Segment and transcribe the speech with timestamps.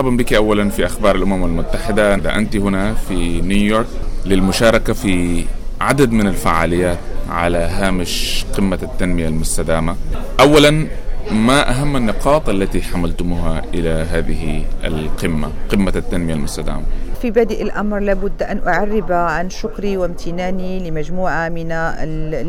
[0.00, 2.14] مرحبا بك أولا في أخبار الأمم المتحدة.
[2.14, 3.86] أنت هنا في نيويورك
[4.26, 5.44] للمشاركة في
[5.80, 6.98] عدد من الفعاليات
[7.30, 9.96] على هامش قمة التنمية المستدامة.
[10.40, 10.86] أولا
[11.30, 16.82] ما أهم النقاط التي حملتموها إلى هذه القمة قمة التنمية المستدامة؟
[17.20, 21.68] في بادئ الأمر لابد أن أعرب عن شكري وامتناني لمجموعة من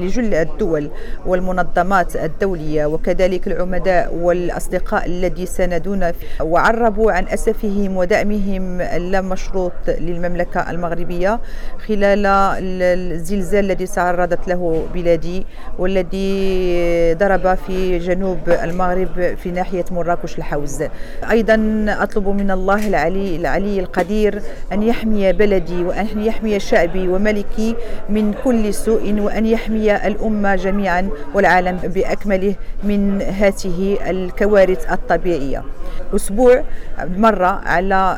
[0.04, 0.90] لجل الدول
[1.26, 11.40] والمنظمات الدولية وكذلك العمداء والأصدقاء الذي ساندونا وعربوا عن أسفهم ودعمهم اللامشروط للمملكة المغربية
[11.88, 15.46] خلال الزلزال الذي تعرضت له بلادي
[15.80, 20.84] والذي ضرب في جنوب المغرب في ناحية مراكش الحوز.
[21.32, 27.76] أيضا أطلب من الله العلي العلي القدير أن يحمي بلدي وأن يحمي شعبي وملكي
[28.10, 35.64] من كل سوء وأن يحمي الأمة جميعا والعالم بأكمله من هذه الكوارث الطبيعية.
[36.16, 36.64] أسبوع
[37.18, 38.18] مر على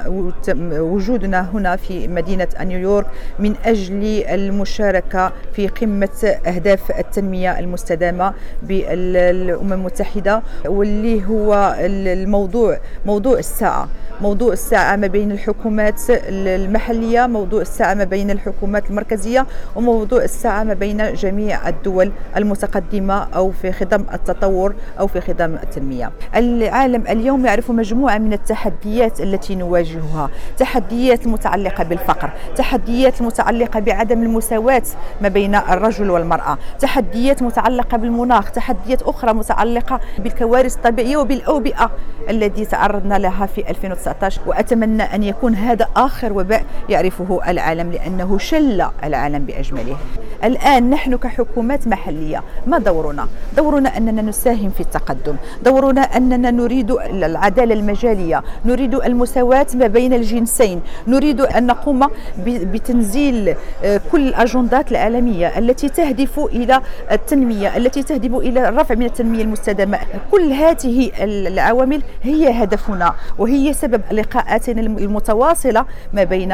[0.74, 3.06] وجودنا هنا في مدينة نيويورك
[3.40, 13.88] من أجل المشاركة في قمة أهداف التنمية المستدامة بالأمم المتحدة واللي هو الموضوع موضوع الساعة.
[14.22, 20.74] موضوع الساعة ما بين الحكومات المحلية موضوع الساعة ما بين الحكومات المركزية وموضوع الساعة ما
[20.74, 26.12] بين جميع الدول المتقدمة أو في خدم التطور أو في خدم التنمية.
[26.36, 30.30] العالم اليوم يعرف مجموعة من التحديات التي نواجهها.
[30.58, 34.84] تحديات متعلقة بالفقر تحديات متعلقة بعدم المساواة
[35.22, 41.92] ما بين الرجل والمرأة تحديات متعلقة بالمناخ تحديات أخرى متعلقة بالكوارث الطبيعية وبالأوبئة
[42.30, 44.03] التي تعرضنا لها في 2019
[44.46, 49.98] وأتمنى أن يكون هذا آخر وباء يعرفه العالم لأنه شل العالم بأجمله.
[50.44, 55.36] الآن نحن كحكومات محلية ما دورنا؟ دورنا أننا نساهم في التقدم.
[55.66, 62.08] دورنا أننا نريد العدالة المجالية نريد المساواة ما بين الجنسين نريد أن نقوم
[62.48, 66.82] بتنزيل آه، كل الأجندات العالمية التي تهدف إلى
[67.12, 70.00] التنمية التي تهدف إلى الرفع من التنمية المستدامة.
[70.32, 76.50] كل هذه العوامل هي هدفنا وهي سبب لقاءاتنا المتواصلة ما بين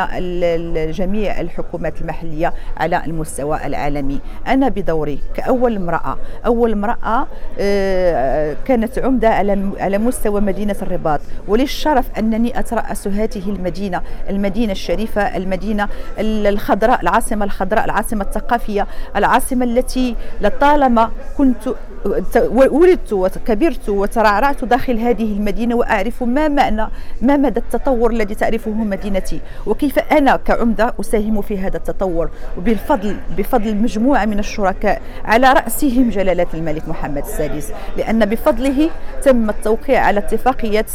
[0.91, 3.89] جميع الحكومات المحلية على المستوى العالمي.
[3.89, 7.27] العالمي أنا بدوري كأول امرأة أول امرأة
[7.59, 9.29] آه، كانت عمدة
[9.79, 11.19] على مستوى مدينة الرباط.
[11.47, 15.87] وللشرف أنني أترأس هذه المدينة المدينة الشريفة المدينة
[16.19, 21.75] الخضراء العاصمة الخضراء العاصمة الثقافية العاصمة التي لطالما كنت
[22.51, 26.87] ولدت وكبرت وترعرعت داخل هذه المدينة وأعرف ما معنى
[27.29, 33.75] ما مدى التطور الذي تعرفه مدينتي؟ وكيف أنا كعمدة أساهم في هذا التطور؟ وبالفضل بفضل
[33.75, 38.89] مجموعة من الشركاء على رأسهم جلالة الملك محمد السادس لأن بفضله
[39.23, 40.85] تم التوقيع على اتفاقية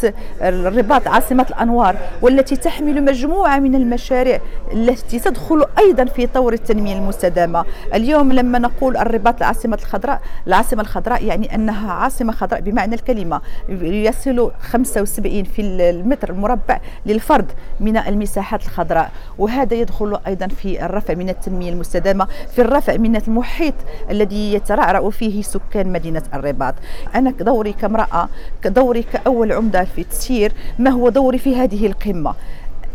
[0.41, 4.39] الرباط عاصمة الأنوار والتي تحمل مجموعة من المشاريع
[4.73, 7.65] التي تدخل أيضا في طور التنمية المستدامة.
[7.93, 13.41] اليوم لما نقول الرباط العاصمة الخضراء العاصمة الخضراء يعني أنها عاصمة خضراء بمعنى الكلمة
[13.81, 21.29] يصل 75 في المتر المربع للفرد من المساحات الخضراء وهذا يدخل أيضا في الرفع من
[21.29, 23.73] التنمية المستدامة في الرفع من المحيط
[24.09, 26.75] الذي يترعرع فيه سكان مدينة الرباط.
[27.15, 28.29] أنا دوري كامرأة
[28.65, 32.33] دوري كأول عمدة في تسيير ما هو دوري في هذه القمة؟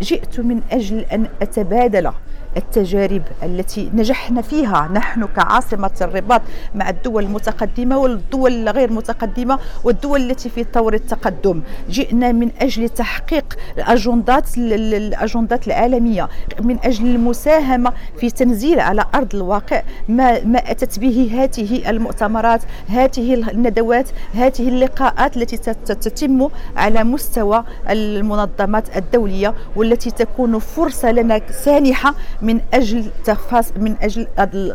[0.03, 2.13] جئت من أجل أن أتبادل
[2.57, 4.89] التجارب التي نجحنا فيها.
[4.93, 6.43] نحن كعاصمة الرباط
[6.75, 11.63] مع الدول المتقدمة والدول الغير متقدمة والدول التي في طور التقدم.
[11.91, 16.29] جئنا من أجل تحقيق الأجندات الأجندات العالمية
[16.61, 23.35] من أجل المساهمة في تنزيل على أرض الواقع ما, ما أتت به هذه المؤتمرات هذه
[23.35, 32.61] الندوات هذه اللقاءات التي تتم على مستوى المنظمات الدولية والتي تكون فرصة لنا سانحة من
[32.75, 34.27] أجل تفاص من أجل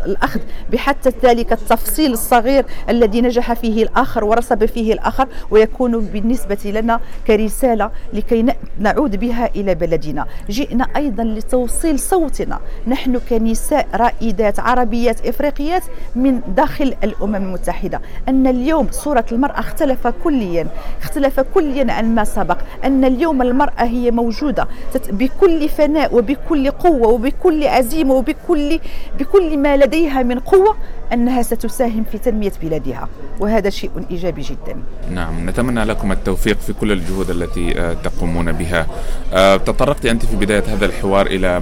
[0.06, 0.40] الأخذ.
[0.72, 7.92] بحتى ذلك التفصيل الصغير الذي نجح فيه الآخر ورسب فيه الآخر ويكون بالنسبة لنا كرسالة
[8.14, 8.46] لكي
[8.80, 10.26] نعود بها إلى بلدنا.
[10.50, 12.60] جئنا أيضا لتوصيل صوتنا.
[12.88, 15.84] نحن كنساء رائدات عربيات إفريقيات
[16.16, 18.02] من داخل الأمم المتحدة.
[18.30, 20.68] أن اليوم صورة المرأة اختلف كليا.
[21.02, 22.58] اختلف كليا عن ما سبق.
[22.84, 24.68] أن اليوم المرأة هي موجودة.
[25.10, 28.80] بكل فناء وبكل قوة وبكل بكل عزيمه وبكل
[29.20, 30.76] بكل ما لديها من قوة
[31.14, 33.08] أنها ستساهم في تنمية بلادها
[33.40, 34.84] وهذا شيء إيجابي جدا.
[35.12, 38.88] نعم نتمنى لكم التوفيق في كل الجهود التي آه، تقومون بها.
[39.34, 41.58] آه، تطرقت أنت في بداية هذا الحوار إلى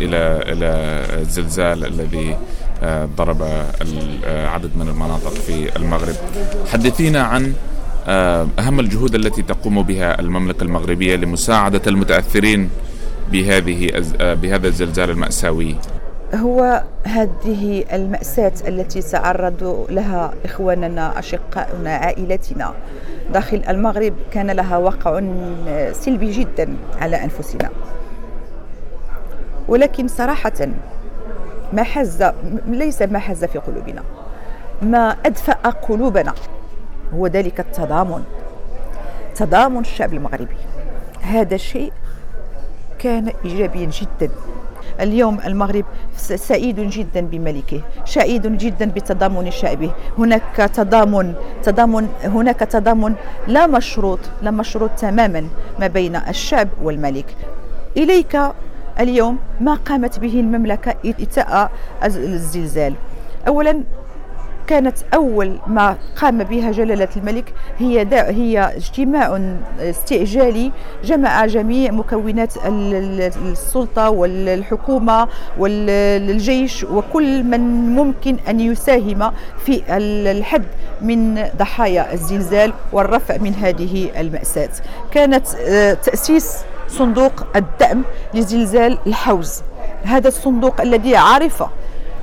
[0.00, 0.66] إلى إلى
[1.20, 2.36] الزلزال الذي
[2.82, 3.42] آه، ضرب
[4.26, 6.14] عدد من المناطق في المغرب.
[6.72, 7.52] حدثينا عن
[8.58, 12.70] أهم الجهود التي تقوم بها المملكة المغربية لمساعدة المتأثرين
[13.32, 15.76] بهذه آه، بهذا الزلزال المأساوي؟
[16.34, 22.74] هو هذه المأساة التي تعرض لها إخواننا أشقاؤنا عائلتنا.
[23.32, 25.20] داخل المغرب كان لها وقع
[25.92, 27.70] سلبي جدا على أنفسنا.
[29.68, 30.68] ولكن صراحة
[31.72, 32.24] ما حز
[32.66, 34.02] ليس ما حز في قلوبنا.
[34.82, 36.34] ما أدفأ قلوبنا
[37.14, 38.24] هو ذلك التضامن.
[39.34, 40.56] تضامن الشعب المغربي.
[41.22, 41.92] هذا الشيء
[43.06, 44.30] كان إيجابيا جدا.
[45.00, 45.84] اليوم المغرب
[46.16, 49.90] سعيد جدا بملكه سعيد جدا بتضامن شعبه.
[50.18, 53.14] هناك تضامن تضامن هناك تضامن
[53.48, 55.48] لا مشروط لا مشروط تماما
[55.78, 57.26] ما بين الشعب والملك.
[57.96, 58.34] إليك
[59.00, 61.70] اليوم ما قامت به المملكة إتاء
[62.04, 62.94] الزلزال.
[63.48, 63.82] أولا
[64.66, 69.40] كانت أول ما قام بها جلالة الملك هي هي اجتماع
[69.80, 70.72] استعجالي
[71.04, 75.28] جمع جميع مكونات السلطة والحكومة
[75.58, 77.60] والجيش وكل من
[77.96, 79.32] ممكن أن يساهم
[79.64, 79.82] في
[80.30, 80.64] الحد
[81.00, 84.70] من ضحايا الزلزال والرفع من هذه المأساة.
[85.10, 86.56] كانت آه، تأسيس
[86.88, 88.02] صندوق الدعم
[88.34, 89.62] لزلزال الحوز.
[90.04, 91.62] هذا الصندوق الذي عرف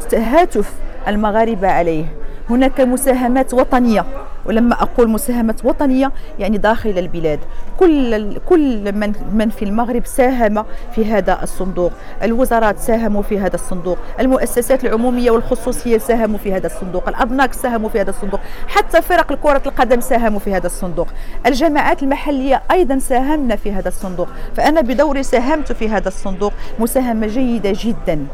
[0.09, 0.73] تهاتف
[1.07, 2.22] المغاربة عليه.
[2.49, 4.05] هناك مساهمات وطنية.
[4.45, 7.39] ولما أقول مساهمات وطنية يعني داخل البلاد.
[7.79, 11.91] كل كل من من في المغرب ساهم في هذا الصندوق.
[12.23, 13.97] الوزارات ساهموا في هذا الصندوق.
[14.19, 17.07] المؤسسات العمومية والخصوصية ساهموا في هذا الصندوق.
[17.09, 18.39] الأبناك ساهموا في هذا الصندوق.
[18.67, 21.07] حتى فرق كرة القدم ساهموا في هذا الصندوق.
[21.45, 24.27] الجماعات المحلية أيضا ساهمنا في هذا الصندوق.
[24.55, 26.53] فأنا بدوري ساهمت في هذا الصندوق.
[26.79, 28.25] مساهمة جيدة جدا.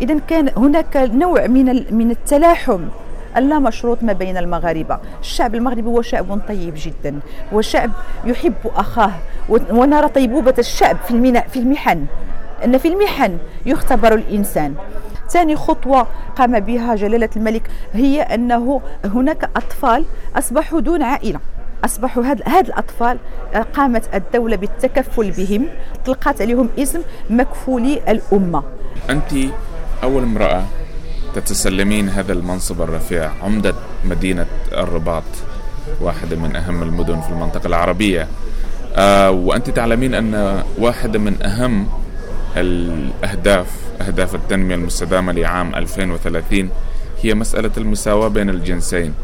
[0.00, 2.80] إذا كان هناك نوع من من التلاحم.
[3.36, 4.98] اللا مشروط ما بين المغاربة.
[5.20, 7.20] الشعب المغربي هو شعب طيب جدا
[7.52, 7.90] وشعب
[8.24, 9.12] يحب أخاه
[9.48, 12.06] ونرى طيبوبة الشعب في في المحن.
[12.64, 14.74] أن في المحن يختبر الإنسان.
[15.28, 16.06] ثاني خطوة
[16.36, 17.62] قام بها جلالة الملك
[17.94, 20.04] هي أنه هناك أطفال
[20.36, 21.40] أصبحوا دون عائلة.
[21.84, 23.18] أصبحوا هاد, هاد الأطفال
[23.74, 25.66] قامت الدولة بالتكفل بهم
[26.06, 27.00] طلقت عليهم اسم
[27.30, 28.62] مكفولي الأمة.
[29.10, 29.52] أنت
[30.02, 30.62] أول امرأة
[31.40, 33.74] تتسلمين هذا المنصب الرفيع عمدة
[34.04, 35.22] مدينة الرباط
[36.00, 38.28] واحدة من أهم المدن في المنطقة العربية
[38.96, 41.88] آه وأنت تعلمين أن واحدة من أهم
[42.56, 43.66] الأهداف
[44.00, 46.70] أهداف التنمية المستدامة لعام 2030
[47.22, 49.14] هي مسألة المساواة بين الجنسين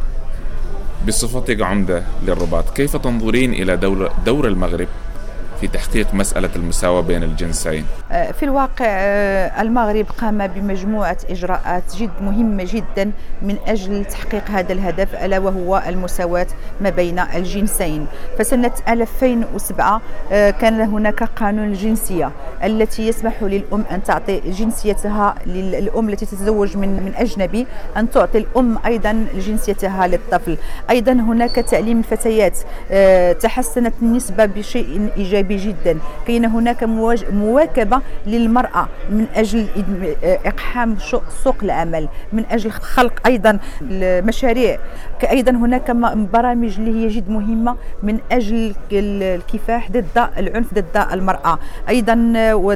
[1.08, 3.76] بصفتك عمدة للرباط كيف تنظرين إلى
[4.26, 4.88] دور, المغرب
[5.60, 12.10] في تحقيق مسألة المساواة بين الجنسين؟ آه، في الواقع آه، المغرب قام بمجموعة إجراءات جد
[12.20, 13.10] مهمة جدا
[13.42, 16.46] من أجل تحقيق هذا الهدف ألا وهو المساواة
[16.80, 18.06] ما بين الجنسين.
[18.38, 20.00] فسنة 2007
[20.32, 22.30] آه، كان هناك قانون الجنسية
[22.64, 27.66] التي يسمح للأم أن تعطي جنسيتها للأم التي تتزوج من من أجنبي
[27.96, 30.56] أن تعطي الأم أيضا جنسيتها للطفل.
[30.90, 32.58] أيضا هناك تعليم الفتيات
[33.42, 36.84] تحسنت النسبة بشيء إيجابي جدا كاين هناك
[38.26, 39.66] للمرأة من أجل
[40.22, 40.96] إقحام
[41.44, 44.78] سوق العمل من أجل خلق أيضا المشاريع.
[45.30, 45.90] أيضا هناك
[46.32, 51.58] برامج اللي هي جد مهمة من أجل الكفاح ضد العنف ضد المرأة.
[51.88, 52.32] أيضا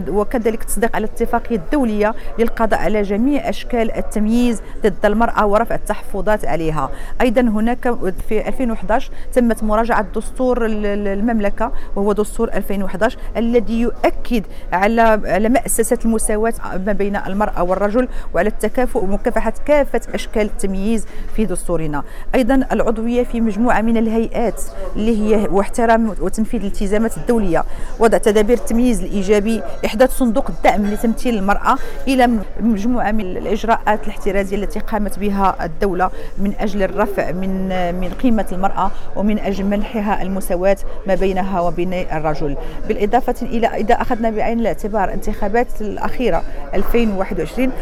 [0.08, 6.91] وكذلك التصديق على الاتفاقيه الدولية للقضاء على جميع أشكال التمييز ضد المرأة ورفع التحفظات عليها.
[7.20, 7.94] أيضا هناك
[8.29, 16.55] في 2011 تمت مراجعة دستور المملكة وهو دستور 2011 الذي يؤكد على على مأسسة المساواة
[16.87, 21.06] ما بين المرأة والرجل وعلى التكافؤ ومكافحة كافة أشكال التمييز
[21.37, 22.03] في دستورنا.
[22.35, 24.63] أيضا العضوية في مجموعة من الهيئات
[24.96, 27.65] اللي هي واحترام وتنفيذ الالتزامات الدولية.
[27.99, 32.31] وضع تدابير التمييز الإيجابي إحداث صندوق الدعم لتمثيل المرأة إلى
[32.61, 37.69] مجموعة من الإجراءات الاحترازية التي قامت بها الدولة من أجل الرفع من
[38.01, 42.56] من قيمة المرأة ومن أجل منحها المساواة ما بينها وبين الرجل.
[42.89, 46.43] بالإضافة إلى إذا أخذنا بعين الاعتبار انتخابات الأخيرة
[46.75, 47.72] 2021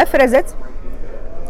[0.00, 0.56] أفرزت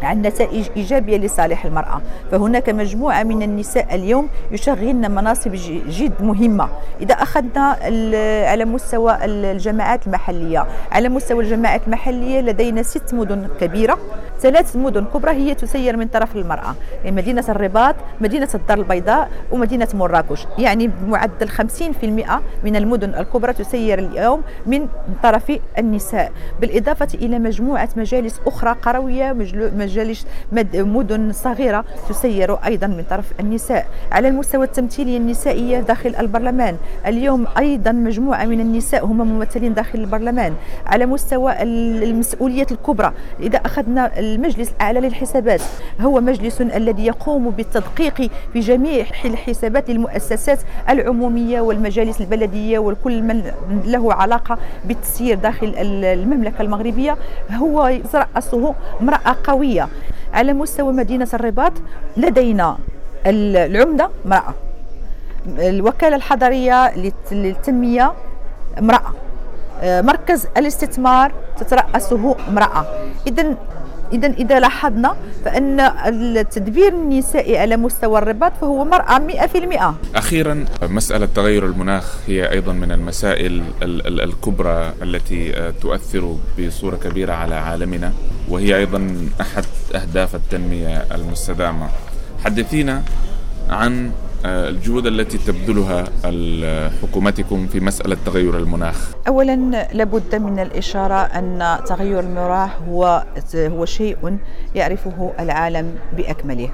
[0.03, 5.53] عن نتائج إيجابية لصالح المرأة فهناك مجموعة من النساء اليوم يشغلن مناصب
[5.89, 6.69] جد مهمة.
[7.01, 7.77] إذا أخذنا
[8.49, 13.99] على مستوى الجماعات المحلية على مستوى الجماعات المحلية لدينا ست مدن كبيرة.
[14.41, 16.75] ثلاث مدن كبرى هي تسير من طرف المرأة.
[17.05, 20.47] يعني مدينة الرباط مدينة الدار البيضاء ومدينة مراكش.
[20.59, 24.89] يعني بمعدل 50% من المدن الكبرى تسير اليوم من
[25.23, 26.33] طرف النساء.
[26.61, 29.33] بالإضافة إلى مجموعة مجالس أخرى قروية
[29.77, 30.27] مجالس
[30.75, 33.87] مدن صغيرة تسير أيضا من طرف النساء.
[34.13, 36.77] على المستوى التمثيلي النسائية داخل البرلمان.
[37.07, 40.55] اليوم أيضا مجموعة من النساء هم ممثلين داخل البرلمان.
[40.87, 43.13] على مستوى المسؤوليات الكبرى.
[43.41, 45.61] إذا أخذنا المجلس الأعلى للحسابات.
[46.01, 50.59] هو مجلس الذي يقوم بالتدقيق في جميع الحسابات للمؤسسات
[50.89, 53.53] العمومية والمجالس البلدية وكل من
[53.85, 57.17] له علاقة بالتسيير داخل المملكة المغربية.
[57.53, 59.89] هو يترأسه امرأة قوية.
[60.35, 61.73] على مستوى مدينة الرباط
[62.17, 62.79] لدينا
[63.27, 64.55] العمدة امرأة.
[65.47, 66.97] الوكالة الحضرية
[67.33, 68.13] للتنمية
[68.79, 69.13] امرأة.
[69.83, 72.87] مركز الاستثمار تترأسه امرأة.
[73.27, 73.55] إذا
[74.13, 75.81] إذا إذا لاحظنا فأن
[76.37, 79.19] التدبير النسائي على مستوى الرباط فهو مرأة
[80.13, 83.63] 100% أخيرا مسألة تغير المناخ هي أيضا من المسائل
[84.07, 88.13] الكبرى التي تؤثر بصورة كبيرة على عالمنا
[88.49, 91.89] وهي أيضا أحد أهداف التنمية المستدامة.
[92.45, 93.03] حدثينا
[93.71, 96.05] عن آه، الجهود التي تبذلها
[97.03, 99.57] حكومتكم في مسألة تغير المناخ؟ أولا
[99.93, 104.39] لابد من الإشارة أن تغير المناخ هو هو شيء
[104.75, 106.71] يعرفه العالم بأكمله.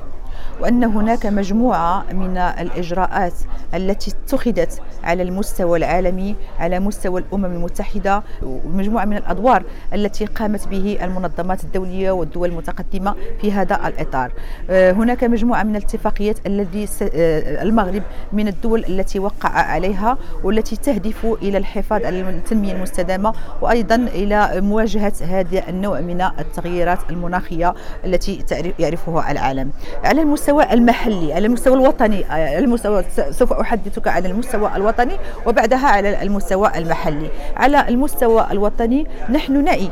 [0.60, 3.34] وأن هناك مجموعة من الإجراءات
[3.74, 9.62] التي اتخذت على المستوى العالمي على مستوى الأمم المتحدة ومجموعة من الأدوار
[9.94, 14.32] التي قامت به المنظمات الدولية والدول المتقدمة في هذا الإطار.
[14.70, 21.26] آه، هناك مجموعة من الاتفاقيات الذي آه، المغرب من الدول التي وقع عليها والتي تهدف
[21.42, 27.74] إلى الحفاظ على التنمية المستدامة وأيضا إلى مواجهة هذا النوع من التغييرات المناخية
[28.04, 28.44] التي
[28.78, 29.70] يعرفها العالم.
[30.04, 35.12] على المستوى المحلي على المستوى الوطني على المستوى سوف أحدثك عن المستوى الوطني
[35.46, 37.28] وبعدها على المستوى المحلي.
[37.56, 39.88] على المستوى الوطني نحن نعي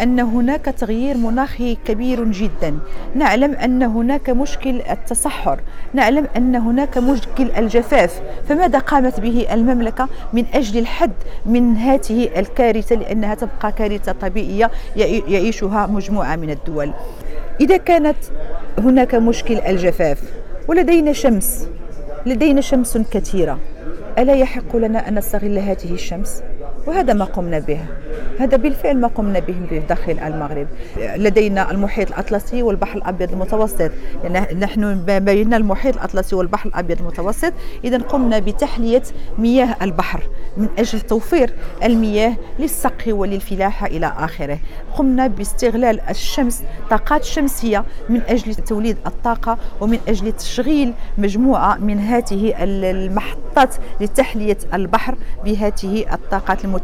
[0.00, 2.78] أن هناك تغيير مناخي كبير جدا.
[3.14, 5.60] نعلم أن هناك مشكل التصحر
[5.94, 8.20] نعلم أن هناك مشكل الجفاف.
[8.48, 11.12] فماذا قامت به المملكة من أجل الحد
[11.46, 16.92] من هذه الكارثة؟ لأنها تبقى كارثة طبيعية يعيشها مجموعة من الدول.
[17.60, 18.16] إذا كانت
[18.78, 20.22] هناك مشكل الجفاف
[20.68, 21.68] ولدينا شمس
[22.26, 23.58] لدينا شمس كثيرة
[24.18, 26.42] ألا يحق لنا أن نستغل هذه الشمس؟
[26.88, 27.80] وهذا ما قمنا به.
[28.40, 30.66] هذا بالفعل ما قمنا به داخل المغرب.
[30.96, 33.90] لدينا المحيط الأطلسي والبحر الأبيض المتوسط.
[34.24, 37.52] يعني نحن بين المحيط الأطلسي والبحر الأبيض المتوسط.
[37.84, 39.02] إذا قمنا بتحلية
[39.38, 40.22] مياه البحر
[40.56, 41.52] من أجل توفير
[41.84, 44.58] المياه للسقي وللفلاحة إلى آخره.
[44.96, 52.54] قمنا باستغلال الشمس طاقات شمسية من أجل توليد الطاقة ومن أجل تشغيل مجموعة من هذه
[52.64, 55.14] المحطات لتحلية البحر
[55.44, 56.77] بهذه الطاقات المتجددة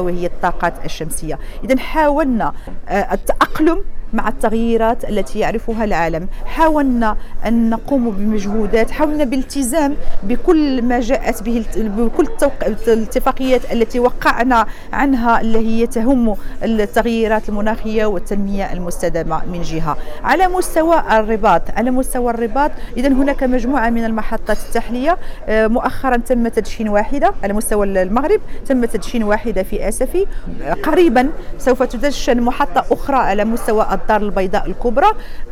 [0.00, 1.38] وهي الطاقات الشمسية.
[1.64, 2.52] إذا حاولنا
[2.88, 6.28] آه، التأقلم مع التغييرات التي يعرفها العالم.
[6.44, 12.26] حاولنا أن نقوم بمجهودات حاولنا بالالتزام بكل ما جاءت به بكل
[12.88, 19.96] الاتفاقيات التي وقعنا عنها اللي هي تهم التغييرات المناخية والتنمية المستدامة من جهة.
[20.24, 25.18] على مستوى الرباط على مستوى الرباط إذا هناك مجموعة من المحطات التحلية.
[25.48, 30.26] آه، مؤخرا تم تدشين واحدة على مستوى المغرب تم تدشين واحدة في أسفي.
[30.82, 35.06] قريبا سوف تدشن محطة أخرى على مستوى الدار البيضاء الكبرى.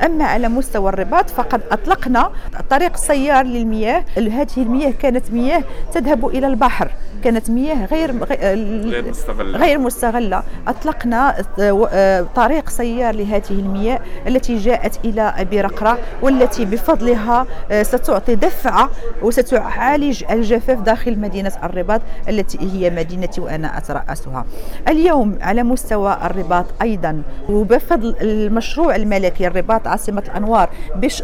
[0.05, 2.31] أما على مستوى الرباط فقد أطلقنا
[2.71, 4.05] طريق سيار للمياه.
[4.17, 6.91] هذه المياه كانت مياه تذهب إلى البحر.
[7.25, 10.43] كانت مياه غير غير مستغلة, غير مستغلة.
[10.69, 18.35] أطلقنا آه، طريق سيار لهذه المياه التي جاءت إلى أبي رقرة والتي بفضلها آه، ستعطي
[18.35, 18.91] دفعة
[19.23, 24.45] وستعالج الجفاف داخل مدينة الرباط التي هي مدينتي وأنا أترأسها.
[24.89, 30.71] اليوم على مستوى الرباط أيضا وبفضل المشروع الملكي الرباط عاصمة الأنوار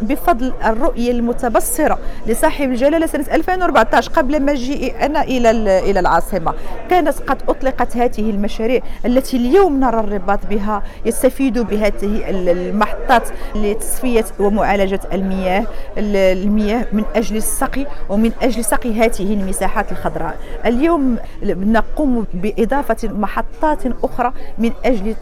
[0.02, 5.50] بفضل الرؤية المتبصرة لصاحب الجلالة سنة 2014 قبل مجيئي أنا إلى
[5.90, 6.54] إلى العاصمة.
[6.90, 15.00] كانت قد أطلقت هذه المشاريع التي اليوم نرى الرباط بها يستفيد بهذه المحطات لتصفية ومعالجة
[15.12, 15.66] المياه
[15.98, 20.36] المياه من أجل السقي ومن أجل سقي هذه المساحات الخضراء.
[20.66, 25.14] اليوم نقوم بإضافة محطات أخرى من أجل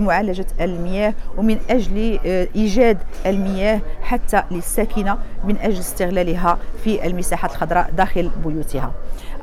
[0.00, 7.90] معالجة المياه ومن أجل آه، إيجاد المياه حتى للساكنة من أجل استغلالها في المساحات الخضراء
[7.96, 8.92] داخل بيوتها.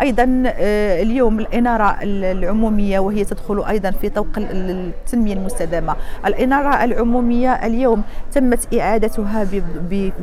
[0.01, 5.95] أيضا آه، اليوم الإنارة العمومية وهي تدخل أيضا في طوق التنمية المستدامة.
[6.25, 9.47] الإنارة العمومية اليوم تمت إعادتها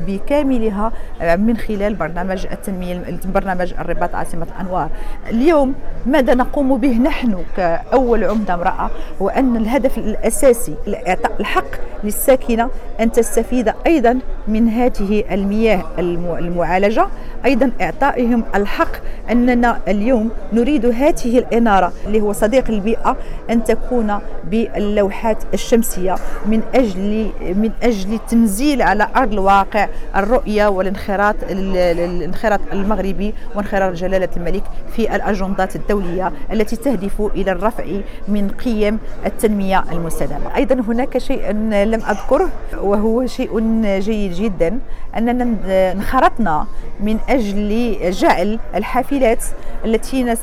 [0.07, 0.93] بكاملها
[1.37, 3.03] من خلال برنامج التنمية
[3.35, 4.89] برنامج الرباط عاصمة الأنوار
[5.31, 5.75] اليوم
[6.07, 8.91] ماذا نقوم به نحن كأول عمدة امرأة؟
[9.23, 10.75] هو أن الهدف الأساسي
[11.09, 11.65] إعطاء الحق
[12.05, 14.19] للساكنة أن تستفيد أيضا
[14.49, 17.07] من هذه المياه المعالجة.
[17.45, 18.93] أيضا إعطائهم الحق
[19.31, 23.17] أننا اليوم نريد هذه الإنارة اللي هو صديق البيئة
[23.51, 26.15] أن تكون باللوحات الشمسية
[26.47, 34.63] من أجل من أجل تنزيل على أرض الواقع الرؤية والانخراط الانخراط المغربي وانخراط جلالة الملك
[34.97, 37.85] في الأجندات الدولية التي تهدف إلى الرفع
[38.29, 40.57] من قيم التنمية المستدامة.
[40.57, 42.49] أيضا هناك شيء لم أذكره
[42.81, 43.61] وهو شيء
[43.99, 44.79] جيد جدا
[45.17, 45.57] أننا
[45.93, 46.67] انخرطنا
[47.01, 49.45] من أجل جعل الحافلات
[49.85, 50.37] التي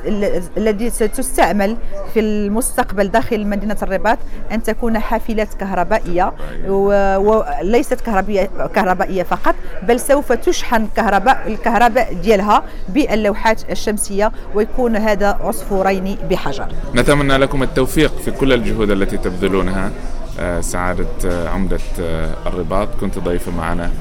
[0.57, 1.77] التي ستستعمل
[2.13, 4.17] في المستقبل داخل مدينة الرباط
[4.51, 6.33] أن تكون حافلات كهربائية
[6.67, 16.17] وليست كهربائية كهربائية فقط بل سوف تشحن كهرباء الكهرباء ديالها باللوحات الشمسية ويكون هذا عصفورين
[16.29, 16.67] بحجر.
[16.95, 19.91] نتمنى لكم التوفيق في كل الجهود التي تبذلونها
[20.39, 22.87] آه، سعادة آه، عمدة آه، الرباط.
[23.01, 23.91] كنت ضيفة معنا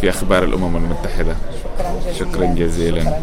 [0.00, 1.36] في أخبار الأمم المتحدة
[2.18, 3.20] شكرا جزيلا.